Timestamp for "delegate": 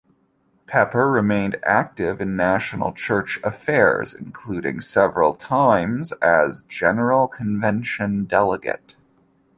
8.25-8.95